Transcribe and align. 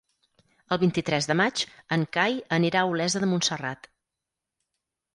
El 0.75 0.79
vint-i-tres 0.83 1.29
de 1.33 1.35
maig 1.43 1.63
en 1.97 2.07
Cai 2.19 2.41
anirà 2.59 2.83
a 2.83 2.91
Olesa 2.95 3.25
de 3.27 3.33
Montserrat. 3.37 3.91